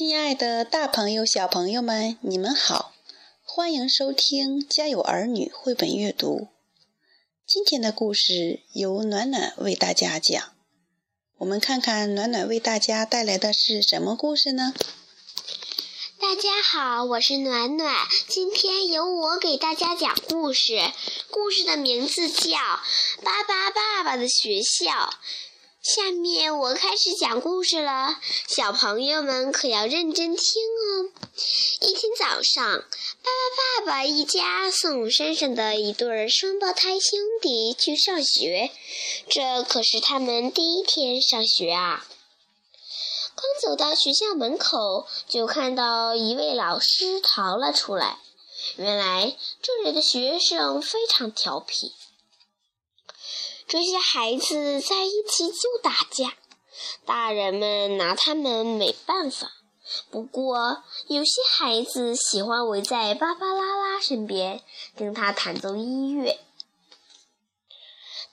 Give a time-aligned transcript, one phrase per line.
[0.00, 2.94] 亲爱的，大朋友、小朋友们，你们好，
[3.44, 6.48] 欢迎收听《家有儿女》绘本阅读。
[7.46, 10.42] 今天的故事由暖暖为大家讲。
[11.36, 14.72] 我们看看暖暖为大家带来的是什么故事呢？
[16.18, 17.94] 大家好，我是暖暖，
[18.26, 20.80] 今天由我给大家讲故事。
[21.30, 22.48] 故事的名字叫
[23.22, 24.90] 《巴巴爸爸的学校》。
[25.82, 31.08] 下面我开始讲故事了，小朋友们可要认真听哦。
[31.80, 33.30] 一天早上，巴
[33.80, 38.70] 巴爸爸一家送山上的一对双胞胎兄弟去上学，
[39.30, 42.06] 这可是他们第一天上学啊。
[43.34, 48.18] 刚走到学校门口，就看到一位老师逃了出来。
[48.76, 51.94] 原来这里的学生非常调皮。
[53.70, 56.34] 这些孩子在一起就打架，
[57.06, 59.52] 大人们拿他们没办法。
[60.10, 64.60] 不过，有些孩子喜欢围在芭芭拉拉身边，
[64.96, 66.40] 听他弹奏音乐。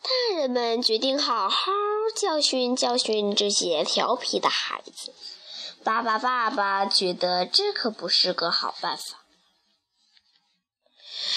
[0.02, 1.72] 大人们决定好好
[2.16, 5.14] 教训教训这些调皮的孩子。
[5.84, 9.24] 巴巴爸爸觉得这可不是个好办法。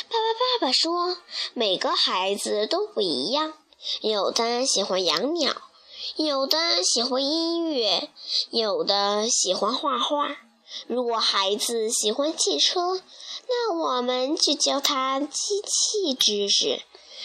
[0.09, 1.19] 巴巴爸爸说
[1.53, 3.53] ：“每个孩子都不一样。”
[4.03, 5.57] 有的喜欢养鸟，
[6.17, 8.11] 有的喜欢音乐，
[8.51, 10.37] 有的喜欢画画。
[10.87, 13.01] 如果孩子喜欢汽车，
[13.49, 16.83] 那我们就教他机器知识，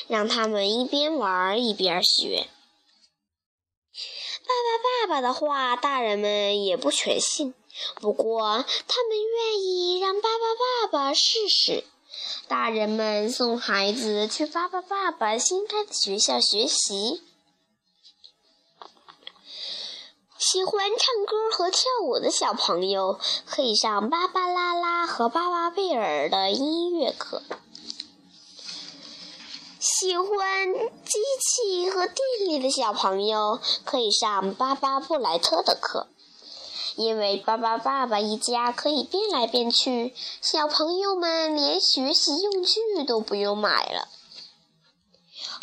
[0.08, 2.48] 让他们一边玩一边学。
[4.48, 7.54] 爸爸爸爸的话，大人们也不全信，
[7.96, 11.84] 不过他们愿意让爸爸爸爸试试。
[12.48, 17.22] 大人们送孩子去巴巴爸爸新开的学校学习。
[20.38, 27.42] 喜欢唱歌和跳舞的小朋友可以上芭芭拉拉和巴巴贝尔的音乐课。
[29.80, 32.18] 喜欢机器和电
[32.48, 36.08] 力的小朋友可以上巴巴布莱特的课。
[36.96, 44.08] 因为巴巴爸爸一家可以变来变去，小朋友们连学习用具都不用买了。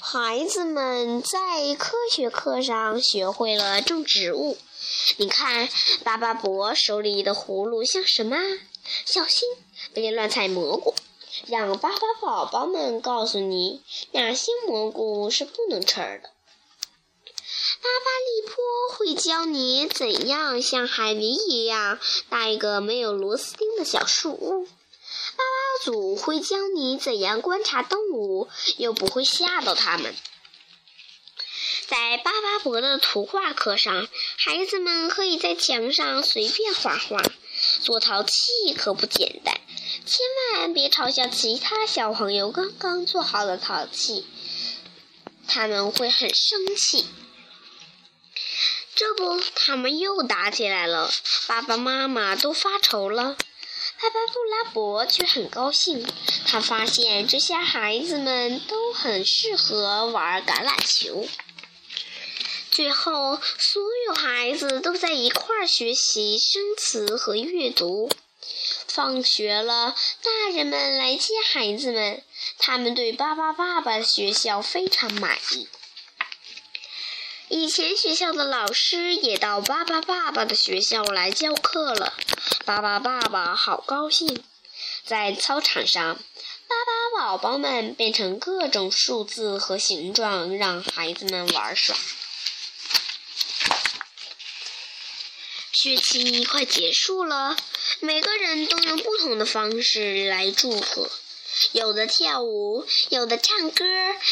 [0.01, 4.59] 孩子们在科学课上学会了种植物。
[5.17, 5.69] 你看，
[6.03, 8.37] 巴巴伯手里的葫芦像什么？
[9.07, 9.49] 小心
[9.95, 10.95] 别乱采蘑菇。
[11.47, 16.31] 让巴巴宝宝们告诉你哪些蘑菇是不能吃的。
[17.83, 21.99] 巴巴利坡会教你怎样像海狸一样
[22.29, 24.65] 搭一个没有螺丝钉的小树屋。
[24.65, 30.15] 巴巴祖会教你怎样观察动物，又不会吓到它们。
[31.89, 37.21] 在巴巴伯的图画课上，孩子们可以在墙上随便画画。
[37.81, 38.33] 做陶器
[38.77, 39.61] 可不简单，
[40.07, 44.25] 千万别嘲笑其他小朋友刚刚做好的陶器，
[45.49, 47.07] 他们会很生气。
[49.03, 51.11] 这不，他们又打起来了。
[51.49, 53.37] 爸爸妈妈都发愁了，
[54.01, 56.07] 爸爸布拉伯却很高兴。
[56.47, 61.27] 他发现这些孩子们都很适合玩橄榄球。
[62.71, 68.09] 最后，所有孩子都在一块儿学习生词和阅读。
[68.87, 72.23] 放学了，大人们来接孩子们。
[72.57, 75.67] 他们对巴巴爸爸的学校非常满意。
[77.55, 82.15] 以前学校的老师也到巴巴爸爸的学校来教课了，
[82.65, 84.43] 巴巴爸爸好高兴。
[85.05, 91.95] 在操场上，巴巴宝宝们变成各种数字和形状，让孩子们玩耍。
[95.73, 97.55] 学期快结束了，
[98.01, 101.11] 每个人都用不同的方式来祝贺，
[101.73, 103.85] 有的跳舞，有的唱歌，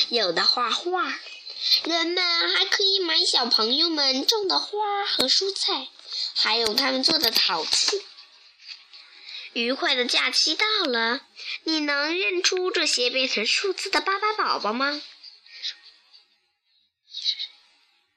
[0.09, 1.19] 有的画画。
[1.84, 5.88] 人们还可以买小朋友们种的花和蔬菜，
[6.34, 8.03] 还有他们做的陶器。
[9.53, 11.21] 愉快的假期到了，
[11.65, 15.03] 你能认出这些变成数字的巴巴宝宝吗？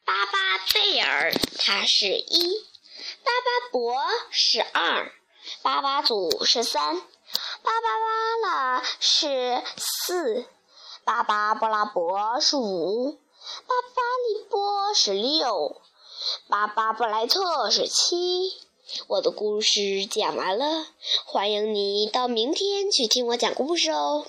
[0.06, 2.66] 巴巴贝尔，它是一；
[3.24, 5.12] 巴巴伯是二；
[5.62, 7.02] 巴巴祖是三；
[7.62, 8.38] 巴巴拉
[8.78, 10.46] 拉是四；
[11.04, 13.20] 巴巴布拉伯是五。
[13.68, 15.82] 巴巴利波是六，
[16.48, 18.54] 巴巴布莱特是七。
[19.08, 20.88] 我的故事讲完了，
[21.26, 24.26] 欢迎你到明天去听我讲故事哦，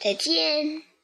[0.00, 0.95] 再见。